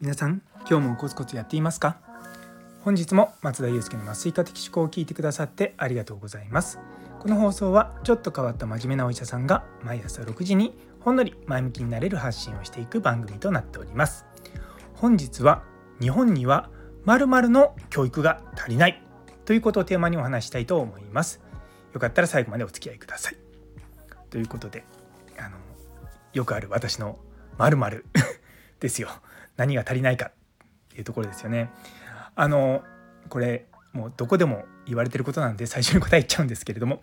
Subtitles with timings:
[0.00, 1.96] 皆さん今日もコツコツやっていますか？
[2.82, 6.78] 本日も松田祐介の麻酔科的思考を聞いてくださってありがとうございます。
[7.20, 14.26] この放送はちょっと変わった真面目なお医者さんが毎朝6時にほんのり前向きになれる発信をしていく番組となっております。
[14.94, 15.62] 本日は
[16.00, 16.68] 日本には
[17.04, 19.02] 〇〇の教育が足りない
[19.44, 21.40] ということをテーマにお話したいと思います。
[21.94, 23.41] よかったら最後までお付き合いください。
[24.32, 24.82] ということで
[25.38, 25.58] あの
[26.32, 27.18] よくある私の
[27.58, 28.06] 〇〇
[28.80, 29.10] ですよ
[29.58, 30.32] 何が足りないかっ
[30.88, 31.70] ていうところですよね。
[32.34, 32.82] あの
[33.28, 37.02] これもうどこでも言われてることなんで最初に答え言っちゃうんですけれども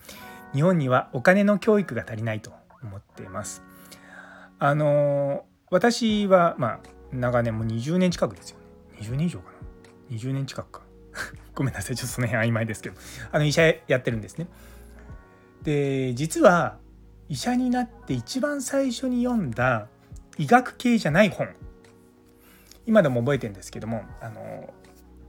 [0.54, 2.52] 日本にはお金の教育が足りないと
[2.82, 3.62] 思っています。
[4.58, 6.80] あの私はまあ
[7.14, 8.66] 長年もう20年近くですよね
[9.02, 10.82] 20年以上かな20年近くか
[11.54, 12.96] ごめんなさいちょっとその辺曖昧ですけど
[13.32, 14.48] あの医者やってるんですね。
[15.62, 16.80] で実は
[17.30, 19.88] 医者になって一番最初に読んだ
[20.38, 21.48] 医学系じゃない本。
[22.86, 24.74] 今でも覚えてるんですけどもあの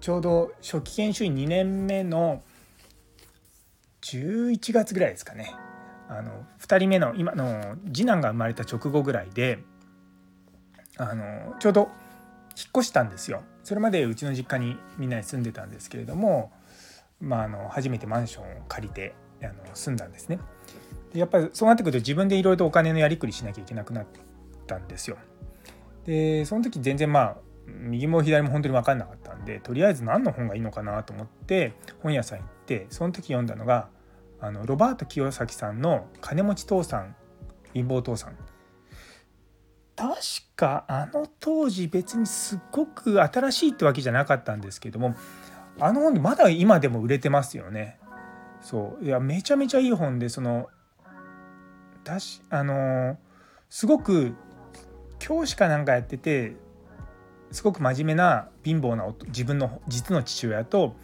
[0.00, 2.42] ちょうど初期研修医2年目の
[4.00, 5.55] 11月ぐらいですかね。
[6.08, 9.58] あの2人目の今の次男が生まれた直後ぐらいで
[10.96, 11.91] あのちょうど
[12.56, 13.42] 引っ越したんですよ。
[13.62, 16.50] それまでうちの実家にみんなで住んでたんですけれども、
[17.20, 20.39] まあ、あの初めてマンションを借りてあの住んだんですね。
[21.12, 24.06] でやっぱりそうなってくると自分でいろいろとお金のやりくりしなきゃいけなくなっ
[24.66, 25.17] たんですよ。
[26.05, 27.36] でその時全然まあ
[27.67, 33.89] 右も左も本当に分かんなかったんでとりあえず何の本がいいのかなと思って本屋さん行ってその時読んだのが
[34.41, 37.14] あのロバート清崎さんの「金持ち父さん
[37.74, 38.36] 貧乏父さん」
[39.97, 40.17] 確
[40.56, 45.14] かあの当時別にすっごく新しいってわけじゃなかったんですけども
[45.78, 47.98] あの本まだ今でも売れてますよね。
[48.61, 49.05] そう。
[49.05, 50.69] いやめちゃめちゃいい本でその
[52.11, 53.16] だしあの
[53.69, 54.34] すごく
[55.19, 56.56] 教師かなんかやってて
[57.52, 60.95] すごく真面目な貧乏な自分の実の父親と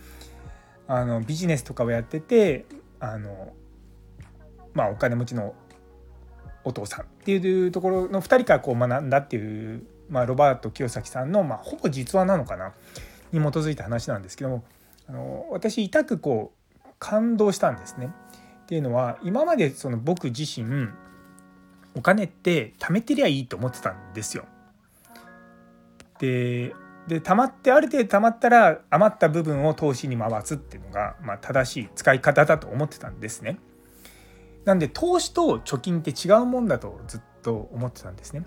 [0.88, 2.66] あのビジネスとかをやってて
[3.00, 3.53] あの、
[4.75, 5.54] まあ、お金持ちの
[6.64, 12.72] お父さんっていうところの2人からこう学んだっていう、まあ、ロバート清崎さんの、まあ、ほぼ実話なのかな
[13.32, 14.64] に基づいた話なんですけども
[15.09, 18.10] あの私痛くこう感動したんですね。
[18.66, 20.88] っていうのは今までその僕自身
[21.94, 24.44] お金って貯めてりゃいいと思ってたんですよ。
[26.19, 26.75] で
[27.06, 33.60] で貯まってある程度貯まったら余った部分を投資に回すっていうのが、まあ、正しい使い方だと思ってたんですね。
[34.65, 38.44] なんで投資と貯金って違うもんだとずっと思ってたんですね。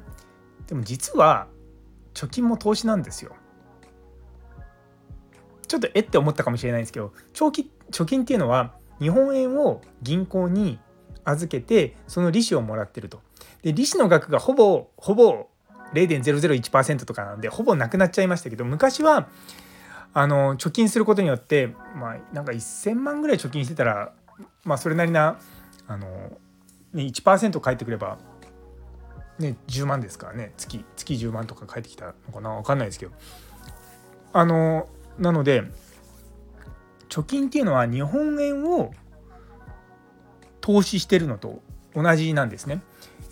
[0.67, 1.47] でも実は
[2.13, 3.37] 貯金も投資なんですよ。
[5.65, 10.79] ちょっとえって思ったかもしれないんですけど長期貯金っていうのは日本円を銀行に
[11.23, 13.21] 預けてその利子をもらってると。
[13.61, 15.47] で利子の額がほぼほぼ
[15.93, 19.27] 0.001%とかなんでほぼなくなっちゃいましたけど昔は
[20.13, 24.13] あの貯金することによってまあなんか1,000万ぐらい貯金してたら
[24.63, 25.39] まあそれなりな
[25.87, 26.07] あの、
[26.93, 28.17] ね、1%返ってくれば、
[29.39, 30.53] ね、10万ですからね。
[30.57, 32.55] 月月10万とか返ってきたのかな？
[32.55, 33.11] 分かんないですけど。
[34.31, 35.63] あのなので
[37.09, 38.93] 貯金っていうのは日本円を
[40.61, 41.61] 投資してるのと
[41.95, 42.81] 同じなんですね。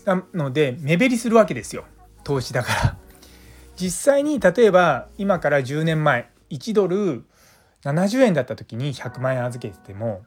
[0.05, 1.85] なので目減りするわけですよ。
[2.23, 2.97] 投資だから
[3.75, 7.23] 実際に例えば今から10年前1ドル
[7.83, 10.25] 70円だった時に100万円預けてても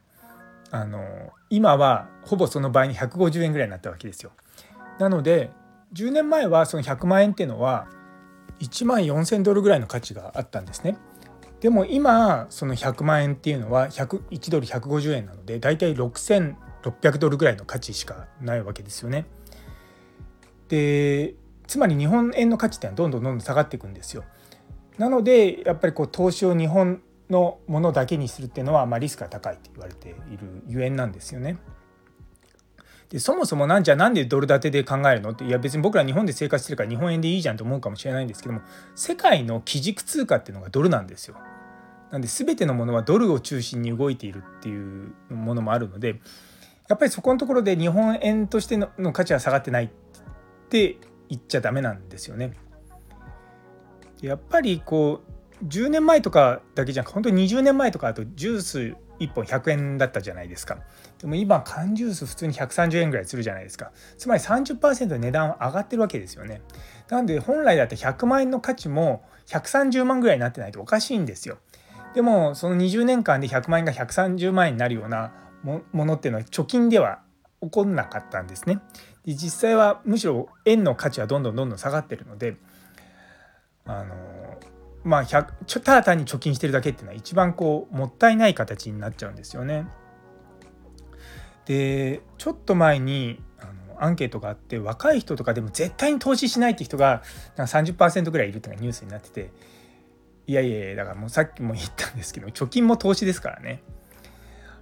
[0.71, 4.31] あの今はほぼその倍に150円ぐらいになったわけですよ。
[4.99, 5.51] なので
[5.93, 7.89] 10年前はその100万円っていうのは
[8.61, 10.97] 1万4,000ドルぐらいの価値があったんですね。
[11.61, 19.27] でも今その100万円っていうのは1ドル150円なのでだいたい6600ドルぐらいの価値しかないわけですよね。
[20.69, 21.35] で
[21.67, 24.25] つまり日本円の価値ってのはどんどんどんどん下がっていくんですよ。
[24.99, 31.59] なのでやっぱりこう投資を日本のものだけにするっていうのは、まあ、リスクが高いと言われているゆえんなんですよね。
[33.11, 38.61] でそもそもなんじゃなんでドル建てで考えるのっていや別に僕ら日本で生活してるから日本円でいいじゃんと思うかもしれないんですけども
[38.95, 41.37] 世界の基軸通貨っていうのがドルなんですよ。
[42.13, 46.21] なんで全てのものはドルを中心に動いているっていうものもあるので
[46.89, 49.89] やっぱりそこのところで日本円としての価値は下がってないっ
[50.69, 50.97] て
[51.29, 52.53] 言っちゃダメなんですよね。
[54.23, 55.23] やっぱりこ
[55.61, 60.79] う10年前とかだけじゃなく本当に20年前とかだとジュース1本100円だったじゃないですか。
[61.21, 63.93] でも今缶ジュース普通に130円ぐらいするじゃないですか。
[64.19, 66.63] つまり30%値段は上がってるわけですよね。
[67.09, 71.59] なんで本来だって100万円の価値も130万ぐらいになってないとおかしいんですよ。
[72.15, 75.33] でもその20年間で100万円が130万円になるような
[75.63, 77.21] ものっていうのは貯金では
[77.63, 78.79] 起こんなかったんですね。
[79.27, 82.57] で実際はむしろ円の価値はどんどんどんどん下がってるので
[83.85, 84.15] あの
[85.03, 85.43] まあちょ
[85.81, 89.87] ただ単に貯金してるだけっていうのは一番こうもったいない形になっちゃうんですよね。
[91.67, 97.23] でちょっと前にあのアンケートがあって若い人とかでも絶対に投資しないって人が
[97.57, 99.51] なんか30%ぐらいいるっていうのがニュースになってて
[100.47, 103.83] いやいやいやだからもうさっきも言ったんですけど貯金も投資ですからね。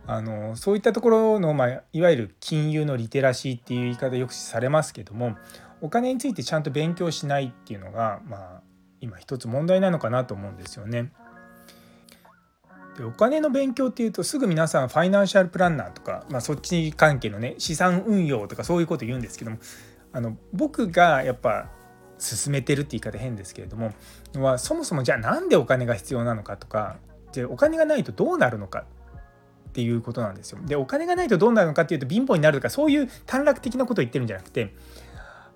[0.07, 5.37] あのそういったところの、まあ、いわゆる金融のリテラシーっていう言い方よくされますけども
[5.83, 8.63] お金についてちゃんと勉強しないっていうのが、まあ、
[9.01, 11.13] 今一つ問題なのかなと思うんですよね。
[12.97, 19.59] でお金の勉強っていうとすぐ皆さんファイナンシャルプランナーとか、まあ、そっち関係のね資産運用とかそういうこと言うんですけども
[20.13, 21.71] あの僕がやっぱ
[22.19, 23.95] 進めてるって言い方変ですけれども
[24.35, 26.97] はそもそもじゃあなんでお金が必要なのかとか
[27.33, 28.85] でお金がないとどうなるのか
[29.69, 30.59] っていうことなんですよ。
[30.65, 34.75] でお金がないとどうなるのかっていうと貧乏になるとかそういう短絡的なことを言ってるんじゃなくて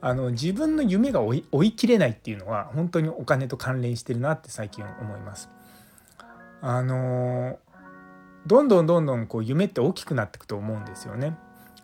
[0.05, 5.49] あの自分の夢が追い追い切れないっていうのは本当にお金と関連してるなって最近思います。
[6.61, 7.59] あの
[8.47, 11.37] どんどんどんどんこう夢って大きくなっていくと思うんですよね。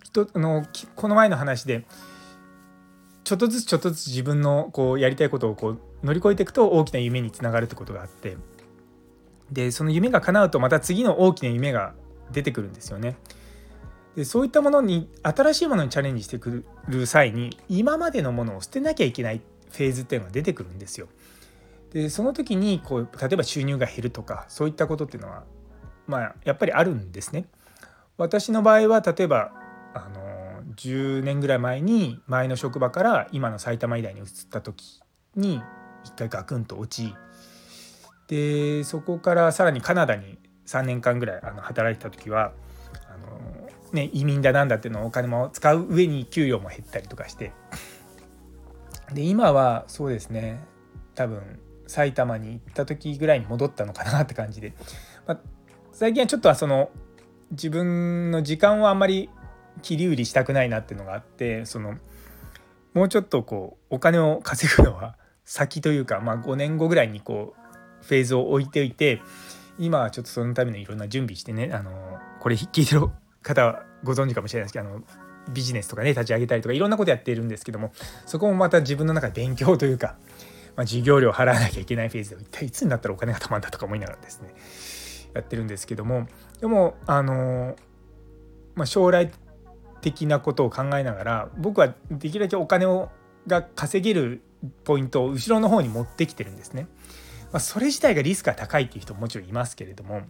[0.03, 0.67] 人あの
[0.97, 1.87] この前の話で
[3.23, 8.37] ちょっとずつちょっとずつ自分のこうやりたいことをこう乗り越えていくと大きな夢につながるってことがあって
[9.53, 11.95] でその夢が叶うとまた次の大きな夢が
[12.33, 13.17] 出てくるんですよね。
[14.19, 21.07] でそういったものに新しいものにチャレンジしてくる際に今までのものを捨てなきゃいけないフェーズっていうのが出てくるんですよ。
[21.93, 25.45] でその時にこう例えば収入が減るとかそういったことっていうのは
[26.09, 27.45] まあやっぱりあるんですね。
[28.17, 29.53] 私の場合は例えば
[29.95, 35.01] あの10年ぐらい前に前の職場から今の埼玉医大に移った時
[35.37, 35.63] に
[36.03, 37.15] 一回ガクンと落ち
[38.27, 42.53] でそこからさらにカナダに3年間ぐらいあの働いてた時は
[43.09, 43.58] あの、
[43.93, 47.53] ね、移民だなんだっていうのをお金も使う上に給与も減ったりとかして。
[49.13, 50.61] で今はそうですね
[51.15, 54.75] 多分埼玉に行った時ぐらいに戻ったのかなって感じで、
[55.27, 55.41] まあ、
[55.93, 56.91] 最近はちょっとはその
[57.51, 59.31] 自分の時間をあんまり
[59.81, 61.97] 切り売りしたくないなっていうのがあってその
[62.93, 69.23] もうちょっとこうお金を稼ぐのは先というか、まあ、5年後ぐらいにこうフェーズを置いておいて
[69.79, 73.09] 今はちょっとそのためのいろんな準備してねあのこれ聞いてる
[73.49, 75.03] 方はご存知かもしれないですけどあの
[75.51, 77.93] ビジネスとかね立ち上げたりとかいろんなことやっているんですけども
[78.27, 80.19] そこもまた自分の中で勉強というか、
[80.77, 84.55] まあ、授業料払わなきゃいけないフェーズで一体いつになったらお金がたまるんだとか思いながらですね
[85.35, 86.27] やってるんですけども
[86.61, 87.77] でもあの、
[88.75, 89.31] まあ、将来
[90.03, 93.11] 的なことを考えながら僕はできるだけお金を
[93.47, 94.43] が稼げる
[94.85, 96.87] ポイントを後ろの方に持ってきてるんですね。
[97.51, 100.21] まあ、それ自体がリスクが高いっていう人ももちろんいますけれども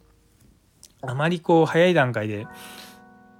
[1.02, 2.46] あまりこう早い段階で、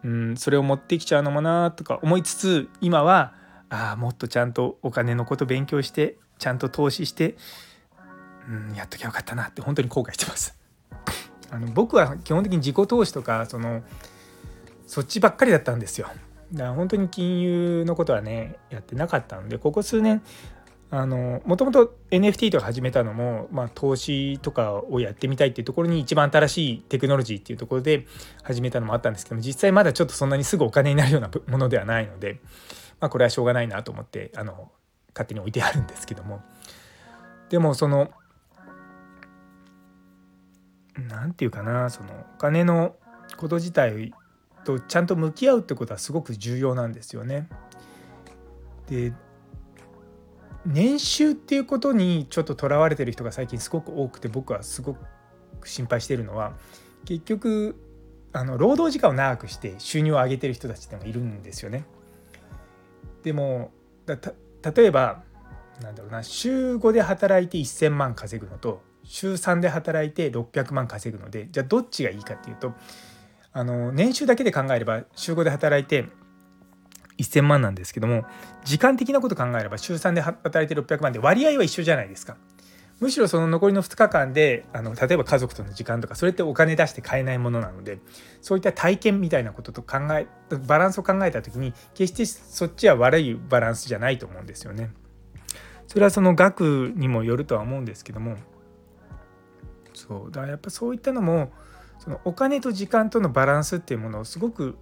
[0.05, 3.33] うん、それを持ってきちゃうのもなとか思いつつ今は
[3.71, 7.37] あもっとちゃんとお金のこと勉強してちゃんと投資して、
[8.49, 10.57] うん、やっときゃよかったなって本当に後悔してます。
[11.51, 13.83] あの僕は基本的に自己投資とかその
[14.87, 16.09] そっちばっかりだったんですよ。
[16.53, 20.23] だから本当に金融のことはねやってなかったのでここ数年
[20.91, 28.07] あのもともと NFT とか始めたのも、まあ、投資とかをやってみたいっていうところに一番新しいテクノロジーっていうところで
[28.43, 32.41] 始めたのもあったんですけども実際まだちょっとそんなにすぐお金になるようなものではないので、
[33.01, 34.71] まあ、これはしょうがないなと思ってあの
[35.15, 36.41] 勝手に置いてあるんですけども
[37.51, 38.11] でもその
[40.97, 42.97] 何て言うかなそのお金の
[43.37, 44.15] こと自体
[44.65, 47.49] とちゃんと向き合うってことはすごく重要なんですよね。
[48.89, 49.13] で
[50.67, 54.97] 年収っていうことにちょっととらわれてる人が最近すごく多くて僕はすご
[55.61, 56.53] く心配してるのは
[57.05, 57.77] 結局
[58.33, 61.85] あの労働時間を長くして収入を上げてる人たちってのがいるんですよね。
[63.23, 63.71] でも
[64.07, 65.23] 例えば
[65.83, 72.75] なんだろうな週5で働いて1,000万稼ぐのと週3で働いて600万稼ぐのでじゃあどっちがいいかっていうと
[73.53, 76.09] あの年収だけで考えれば週5で働いて
[77.19, 78.25] 1000万なんですけども
[78.65, 82.37] 時間的なこと考えれば週3で働いて600万で割合は一緒じゃないですか。
[83.01, 88.01] むしろその残りの2日間であの例えば家族との時間とかそれってお金出して買えないものなので
[88.41, 90.27] そういった体験みたいなことと考え
[90.67, 94.91] バランスを考えた時に決してそっちは悪いバランスじゃないと思うんですよね。
[95.87, 98.37] それはその額にもよるとは思うんですけども
[99.95, 101.51] そうだからやっぱそういったのも
[101.99, 104.77] そのお金と時間とのバランスっていうものをすごく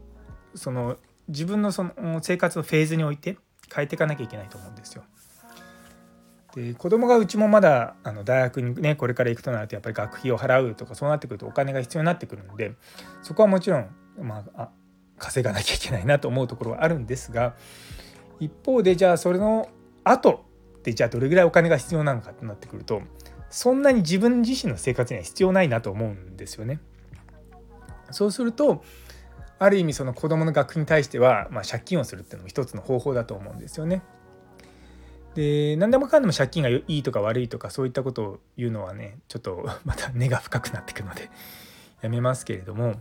[0.54, 0.96] その
[1.28, 3.36] 自分のその生活のフェーズにおいて
[3.74, 5.04] 変えていかなきゃいけないと思うんですよ。
[6.54, 12.72] で子供がうちもまだあの大学にねこれから行くとなるとやっぱり学費を払うとかそうなってくるとお金が必要になってくるんで
[13.22, 14.70] そこはもちろん、まあ、
[15.18, 17.54] 稼がなきゃいけないなと思うところはあるんですが
[18.40, 19.68] 一方でじゃあそれの
[20.02, 20.46] 後
[20.82, 23.02] でじゃあどれぐらいお金が必要なのかってなってくると
[23.50, 26.80] そんなに自分自身の生活には必要ないなと思うんですよね。
[28.10, 28.82] そうすると
[29.58, 34.02] ある意味その子どもの学費に対しては、まあ、借金をするっていうのも一つの方法だと思うんですよね。
[35.34, 41.30] で何でもかんでも借金がいいとか悪いとかそういったことを言うのはねちょっとまた根が深くなってくので
[42.00, 42.94] やめますけれども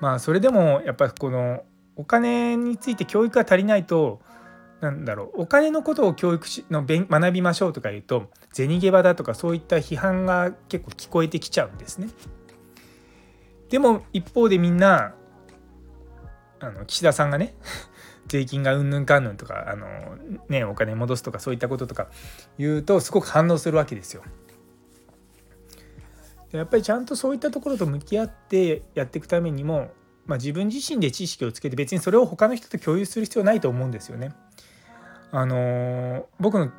[0.00, 4.20] まあそれでもやっぱりこのお金について教育が足りないと
[4.80, 12.08] なんだろうお金のことを教育しの学びましょうとか言うと銭ゲバだとかそういった批判が結構聞こえてきちゃうんですね。
[13.70, 15.14] でも一方でみんな
[16.62, 17.54] あの岸田さんがね
[18.28, 20.16] 税金がうんぬんかんぬんとかあの、
[20.48, 22.08] ね、お金戻すとかそういったこととか
[22.56, 24.22] 言うとすごく反応するわけですよ。
[26.52, 29.90] やっぱりちゃんとそういったところと向き合ってやっていくためにも、
[30.26, 34.32] まあ、自分自身で知識をつけて別にそれを他の人と共有する必要ないと思うんですよね。
[35.30, 36.70] あの僕の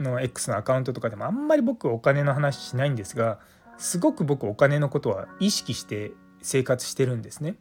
[0.00, 3.38] の X のアカウントとかでもあんまり僕お金の話しないんですが
[3.78, 7.56] すごく僕お金のことは意識して生活してるんですね。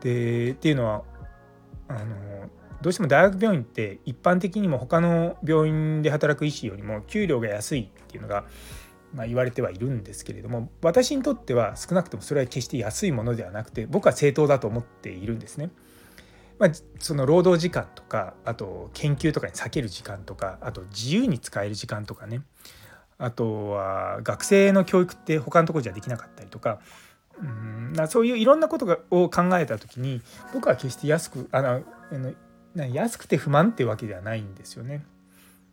[0.00, 1.02] でっていうのは
[1.88, 2.48] あの
[2.80, 8.44] どうしても大学病院って一般的にも他の病院で働く医師よりも給料が安いっていうのが、
[9.14, 15.70] まあ、言われてはいるんですけれども私にとっては少なくともそれは決して安いものではなくて僕は正当だと思っているんですね。
[16.58, 22.42] まあ、その労働時間とかあと研究とかに避ける時間とかあと自由に使える時間とかね
[23.16, 26.80] あとは学生の教育って他のところじゃできなかったりとか
[27.42, 30.20] うんそういういろんなことがを考えた時に
[30.52, 31.82] 僕は決して安くあの
[32.74, 35.04] 安くて不満っていうわけではないんですよね。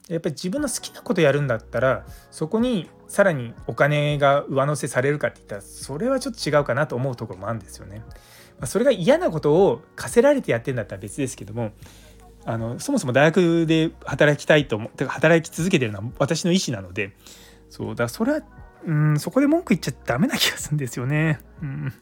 [0.08, 8.04] やっぱり自分の好きなことやるんだったらそこにさらにお金が上乗せされるかって言ったらそれはちょっと違うかなと思うところもあるんですよね。
[8.58, 11.72] まあそれが嫌なことを課せられてやってんだったら別ですけども
[12.46, 17.12] あのそもそも大学で働きたいと思って働き続けてるのは私の意思なので
[17.70, 18.42] そうだそれは
[18.88, 21.40] うんそこで文句言っちゃダメな気がするんですよね。
[21.62, 21.94] うん、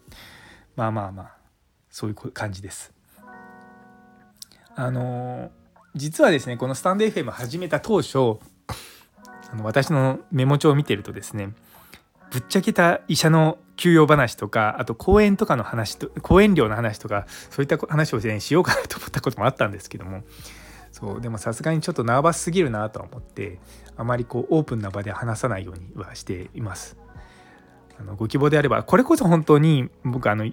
[0.76, 1.32] まあまあまあ
[1.90, 2.94] そういう感じです。
[4.76, 5.52] あの
[5.96, 8.40] 実はですねこのスタンド FM 始めた当初
[9.52, 11.54] あの私のメモ帳を見てるとですね
[12.32, 20.24] ぶっちゃけた医者の休養話とかあと講演とかの話と講演料の話とかそういった話を、ね、しようかなと思ったこともあったんですけども
[20.96, 23.60] そうでもさすがにちょっとナーバスすぎるなとは思って
[23.98, 26.96] あまりこうオープンな場で話さないようにはしています。
[28.00, 30.50] あのご希望であればこれこそ本当に僕あの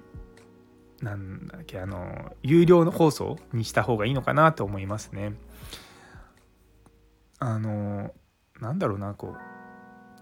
[1.00, 5.34] なんだっけあの有料の放送にした方がいいのかなと思いますね。
[7.38, 8.10] あの
[8.60, 9.40] なんだろうなこう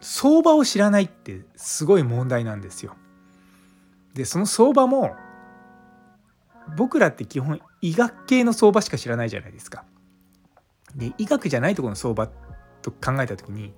[0.03, 2.95] 相場を知らないってすごい問題なんですよ。
[4.12, 5.17] でその相場も
[6.77, 9.87] 僕らって基本医学系の相場しか知らないじゃないですか。
[10.97, 12.29] で医学じゃないところの相場
[12.83, 13.73] と考えた時に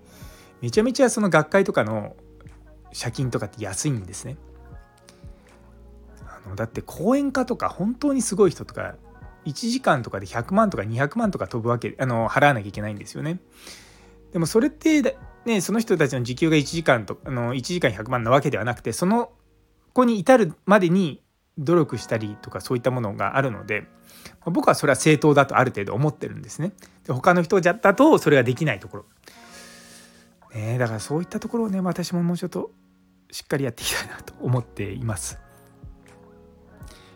[0.61, 2.17] めちゃめちゃその学会とかの
[2.99, 4.37] 借金とかって安いんですね。
[6.27, 8.95] あのだって講演家とか本当にすごい人とか
[9.45, 13.41] 1時間とかで100万とか200万とか飛ぶわけあの払わなきゃいけないんですよね。
[14.33, 19.33] でもそれってね、その人たちの時給が1時間とあの1時間100万なわけではなくてその
[19.93, 21.21] 子に至るまでに
[21.59, 23.85] 努力したりとかそういったものがあるので
[24.47, 26.73] 僕はそれは正当だとある程度思ってるんですね。
[27.07, 29.05] で他の人だとそれができないところ。
[30.55, 32.73] ね、だからそういったところをね私ももうちょっと
[33.31, 35.39] しっかりやっていきたいなと思っています。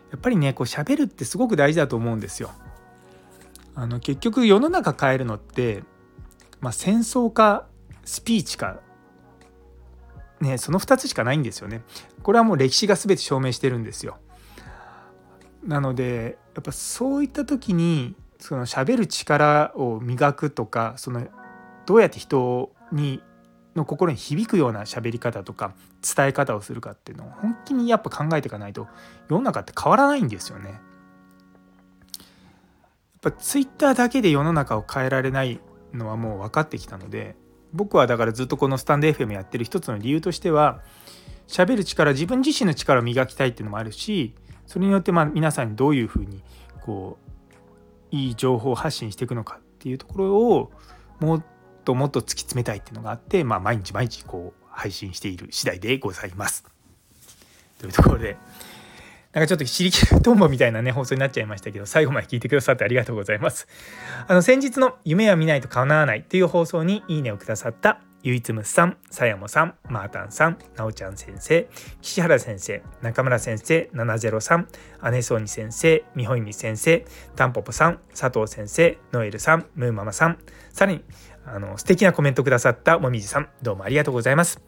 [0.09, 2.51] やっぱりねこう喋るってすごく大事だと思うんですよ。
[3.75, 5.83] あの結局世の中変えるのって、
[6.61, 7.67] まあ、戦争か
[8.05, 8.79] スピーチか
[10.41, 11.83] ねその2つしかないんですよね。
[12.23, 14.17] これはもう歴史が全て証明してるんですよ。
[15.63, 21.27] なのでやっぱそういった時にその喋る力を磨くとかその
[21.85, 23.21] どうやって人に
[23.75, 28.87] の心に響くような喋り方とか伝え方をするかっていうのを本気にやっぱ考えていかないと
[29.29, 30.69] 世の中って変わらないんですよね。
[30.71, 30.79] やっ
[33.21, 35.59] ぱツイッターだけで世の中を変えられない
[35.93, 37.35] のはもう分かってきたので
[37.71, 40.81] 僕はだからずっとこのスタンド FM やってる一つの理由としては
[41.47, 44.33] 喋る力自分自身の力を磨きたいっていうのもあるし
[44.67, 46.43] それによってまあ皆さんにどういうふうに
[46.81, 47.17] こ
[48.11, 50.71] ういい情報を発信していくのかっていうところを
[51.19, 51.43] もっ
[51.83, 56.63] ともっと突き詰めたいっていうのがあって、まあ、毎日毎日こう配信している次第でございます。
[57.79, 58.37] というところで
[59.37, 63.67] なんかちょっとシリキルトンボみたいなね、放送になっちゃいましたけど、最後まで聞いてくださってありがとうございます。
[64.27, 71.69] あの、先日の夢は見ないと叶わないっていう放送にいいねをくださったゆいつむさん、さやもさん、まーたんさん、なおちゃん先生、
[72.01, 77.05] 岸原先生、中村先生、703、姉そうに先生、みほいみ先生、
[77.37, 80.39] たんぽぽさん、佐藤先生、ノエルさん、ムーママさん、
[80.73, 81.05] さらに
[81.45, 84.59] あの素敵なコメントくださったもみじさん、どうもありがとうございます。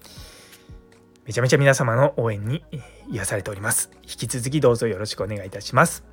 [1.26, 2.64] めちゃめちゃ皆様の応援に
[3.12, 3.92] 癒されております。
[4.04, 6.06] 引き続きどうぞよろしくお願いいたします。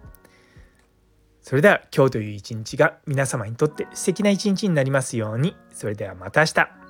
[1.43, 5.57] それでは今日という一日が皆様にとって素敵な一日になりますように。
[5.73, 6.86] それではまた明日。